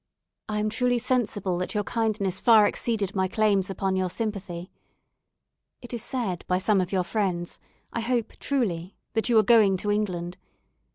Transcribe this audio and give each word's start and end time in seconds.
"I 0.49 0.57
am 0.57 0.71
truly 0.71 0.97
sensible 0.97 1.59
that 1.59 1.75
your 1.75 1.83
kindness 1.83 2.39
far 2.41 2.65
exceeded 2.65 3.13
my 3.13 3.27
claims 3.27 3.69
upon 3.69 3.95
your 3.95 4.09
sympathy. 4.09 4.71
It 5.79 5.93
is 5.93 6.01
said 6.01 6.43
by 6.47 6.57
some 6.57 6.81
of 6.81 6.91
your 6.91 7.03
friends, 7.03 7.59
I 7.93 7.99
hope 8.01 8.33
truly, 8.39 8.95
that 9.13 9.29
you 9.29 9.37
are 9.37 9.43
going 9.43 9.77
to 9.77 9.91
England. 9.91 10.37